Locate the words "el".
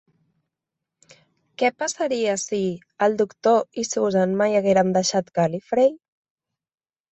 3.09-3.19